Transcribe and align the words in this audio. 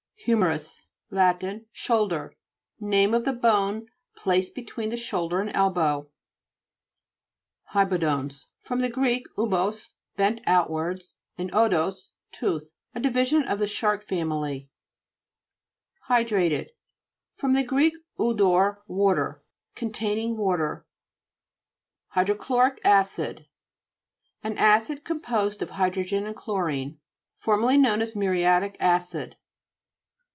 HI/MERITS 0.25 0.83
Lat. 1.09 1.41
Shoulder. 1.71 2.35
Name 2.79 3.15
of 3.15 3.25
the 3.25 3.33
bone 3.33 3.87
placed 4.15 4.53
between 4.53 4.91
the 4.91 4.95
shoulder 4.97 5.39
and 5.41 5.49
elbow. 5.55 6.11
HT'BODOKS 7.73 8.45
fr.gr.w6o5, 8.59 9.93
bent 10.17 10.39
out 10.45 10.69
wards, 10.69 11.15
and 11.39 11.49
odous, 11.55 12.11
tooth. 12.31 12.73
A 12.93 12.99
divi 12.99 13.25
sion 13.25 13.47
of 13.47 13.57
the 13.57 13.65
shark 13.65 14.03
family 14.03 14.59
(p. 14.59 14.69
44). 16.07 16.15
HY'DRATED 16.37 16.69
fr. 17.37 17.47
gr. 17.65 17.81
'udor, 18.19 18.77
water. 18.85 19.43
Containing 19.73 20.37
water. 20.37 20.85
HYDROCHLORIC 22.09 22.79
ACID 22.85 23.47
An 24.43 24.55
acid 24.59 25.03
com 25.03 25.19
posed 25.19 25.63
of 25.63 25.71
hydrogen 25.71 26.27
and 26.27 26.35
chlorine, 26.35 26.99
formerly 27.37 27.79
known 27.79 28.03
as 28.03 28.15
muriatic 28.15 28.77
acid. 28.79 29.35